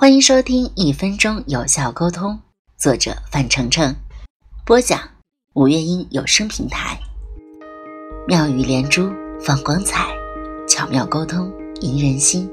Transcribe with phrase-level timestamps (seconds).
[0.00, 2.32] 欢迎收听《一分钟有效沟通》，
[2.80, 3.92] 作者范丞丞，
[4.64, 5.00] 播讲
[5.54, 6.96] 五月音有声平台。
[8.28, 10.06] 妙语连珠，放光彩，
[10.68, 12.48] 巧妙沟通，赢人心。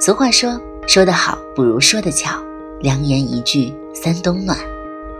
[0.00, 2.42] 俗话说：“说得好不如说得巧。”
[2.82, 4.58] 良言一句三冬暖。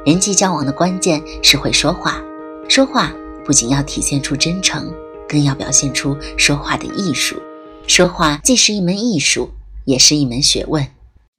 [0.04, 2.20] 人际交往的关键是会说话，
[2.68, 3.12] 说话
[3.44, 4.92] 不仅要体现出真诚，
[5.28, 7.40] 更要表现出说话的艺术。
[7.86, 9.52] 说话既是一门艺术，
[9.84, 10.84] 也是一门学问。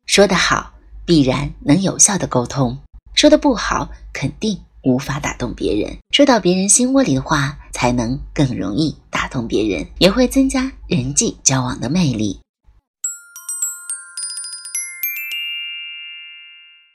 [0.10, 0.74] 说得好，
[1.06, 2.80] 必然能有效的沟通；
[3.14, 6.00] 说的不好，肯定无法打动别人。
[6.10, 12.40] 说到别人心窝里的话，才能更容易打动别人，也会增加人际交往的魅力。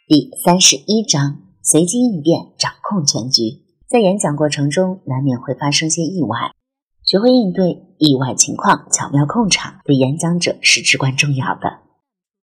[0.08, 3.62] 第三十一章：随机应变，掌控全局。
[3.86, 6.50] 在演讲过程中，难免会发生些意外，
[7.04, 11.83] 学会应对意外情况，巧妙控场，对演讲者是至关重要的。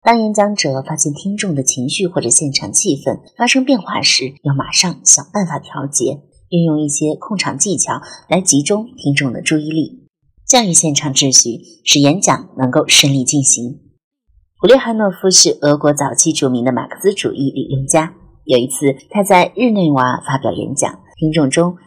[0.03, 10.07] 当演讲者发现听众的情绪或者现场气氛发生变化时，要马上想办法调节，运用一些控场技巧来集中听众的注意力，
[10.47, 13.79] 教育现场秩序，使演讲能够顺利进行。
[14.59, 18.15] 普列汉诺夫是俄国早期著名的马克思主义理论家。
[18.45, 21.77] 有一次，他在日内瓦发表演讲，听众中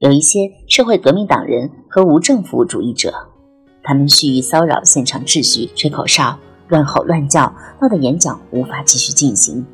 [0.00, 3.14] 有一些社会革命党人和无政府主义者，
[3.84, 6.40] 他们蓄意骚扰现场秩序，吹口哨。
[6.68, 9.66] 乱吼乱叫，闹得演讲无法继续进行。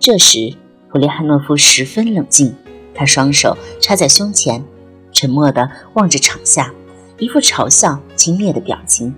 [0.00, 0.54] 这时，
[0.90, 2.54] 普列汉诺夫十分冷静，
[2.94, 4.64] 他双手插在胸前，
[5.12, 6.72] 沉默地望着场下，
[7.18, 9.14] 一副嘲笑、轻蔑的表情。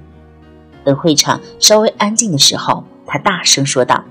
[0.83, 4.03] 等会场稍微安静的时候，他大声说道：“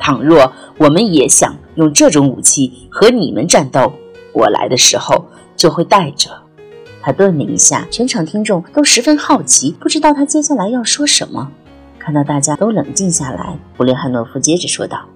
[0.00, 3.92] 倘若我们也想用这种武器和你们战斗，
[4.32, 6.30] 我来的时候就会带着。”
[7.02, 11.50] 他顿了一下，全场听众都十分好奇，不知道他接下来要说什么。
[12.10, 15.08] 看到大家都冷静下来，布列汉诺夫接着说道：“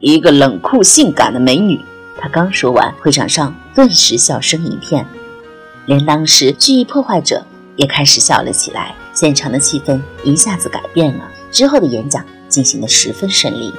[0.00, 1.78] 一个冷酷性感的美女。”
[2.20, 5.06] 他刚说完，会场上顿时笑声一片，
[5.86, 8.96] 连当时蓄意破坏者也开始笑了起来。
[9.14, 11.30] 现场的气氛一下子改变了。
[11.52, 13.72] 之后的演讲进行的十分顺利，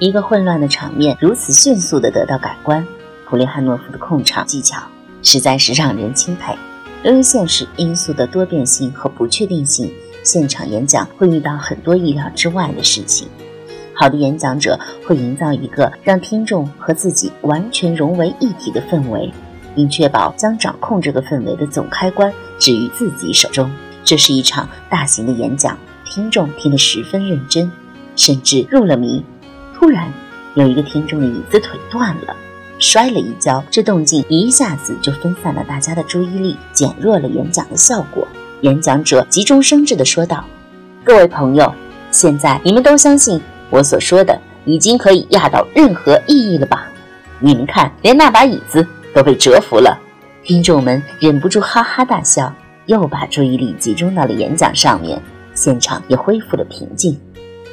[0.00, 2.84] 一个混乱的场面如此迅速地得到改观。
[3.28, 4.82] 普列汉诺夫的控场技巧
[5.22, 6.58] 实在是让人钦佩。
[7.04, 9.88] 由于现实因素的多变性和不确定性。
[10.28, 13.26] 现场演讲会遇到很多意料之外的事情。
[13.94, 19.32] 好的演讲者会营造一个让听众和自己完全融为一体的氛围，
[19.74, 23.70] 并确保将掌控这个氛围的总开关置于自己手中。
[24.04, 27.72] 这是一场大型的演讲，听众听得十分认真，
[28.14, 29.24] 甚至入了迷。
[29.74, 30.12] 突然，
[30.54, 32.36] 有一个听众的椅子腿断了，
[32.78, 38.28] 摔了一跤，这动静一下子就分散了大家的注意力，减弱了演讲的效果。
[38.62, 40.44] 演讲者急中生智地说道
[41.04, 41.72] ：“各位朋友，
[42.10, 46.88] 现在你们都相信我所说的已经可以压倒任何意义了吧？
[47.38, 49.96] 你们看，连那把椅子都被折服了。”
[50.42, 52.52] 听众们忍不住哈哈大笑，
[52.86, 55.20] 又把注意力集中到了演讲上面，
[55.54, 57.16] 现场也恢复了平静。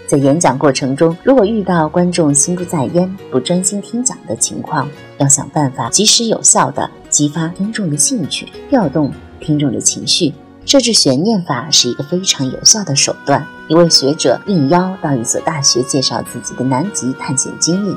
[0.06, 4.88] 在演讲过程中，如果遇到观众心不在焉、不专心听讲的情况，
[5.18, 10.32] 要想办法及时有效地激发听众的兴趣，调动听众的情绪。
[10.66, 13.46] 设置悬念法是一个非常有效的手段。
[13.68, 17.96] 一位学者应邀到一所大学介绍自己的南极探险经历。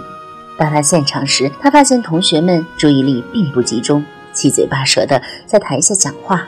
[0.58, 6.46] 到达现场时，他发现同学们注意力并不集中，七嘴八舌的在台下讲话。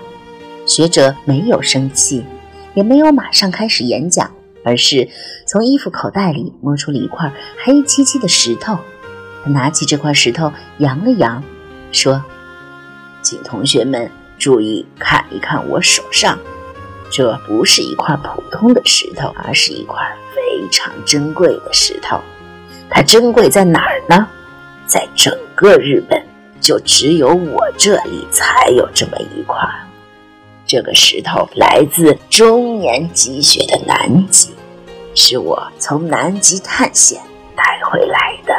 [0.67, 2.25] 学者没有生气，
[2.75, 4.31] 也没有马上开始演讲，
[4.63, 5.09] 而是
[5.47, 7.33] 从衣服口袋里摸出了一块
[7.65, 8.79] 黑漆漆的石头。
[9.43, 11.43] 他拿起这块石头扬了扬，
[11.93, 12.23] 说
[13.23, 16.39] ：“请同学们。”注意看一看我手上，
[17.11, 20.01] 这不是一块普通的石头，而是一块
[20.35, 22.19] 非常珍贵的石头。
[22.89, 24.27] 它珍贵在哪儿呢？
[24.87, 26.21] 在整个日本，
[26.59, 29.59] 就只有我这里才有这么一块。
[30.67, 34.55] 这个石头来自终年积雪的南极，
[35.15, 37.21] 是我从南极探险
[37.55, 38.55] 带回来的。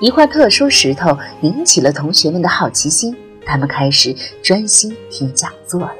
[0.00, 3.16] 一块特殊石头引起了同学们的好奇心。
[3.50, 4.14] 他们开始
[4.44, 5.92] 专心听讲座了。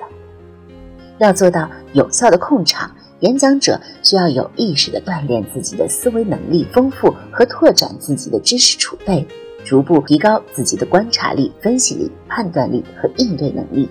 [1.19, 2.89] 要做到有效的控场，
[3.19, 9.27] 演讲者需要有意识地锻炼自己的思维能力，丰富和拓展自己的知识储备，
[9.65, 13.89] 逐步提高自己的观察力、分析力、判断力和应对能力。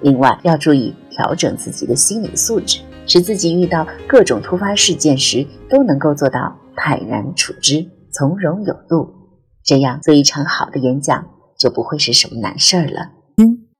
[0.00, 9.14] 另外，要注意调整自己的心理素质，使自己遇到各种突发事件时都能够做到泰然处之、从容有度。
[9.62, 11.37] 这样，做一场好的演讲。
[11.58, 13.10] 就不会是什么难事儿了。
[13.36, 13.67] 嗯。